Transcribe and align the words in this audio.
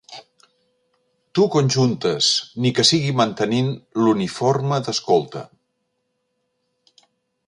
Tu 1.39 1.45
conjuntes, 1.55 2.29
ni 2.65 2.71
que 2.79 2.85
sigui 2.91 3.13
mantenint 3.19 3.69
l'uniforme 4.05 4.83
d'escolta. 4.87 5.47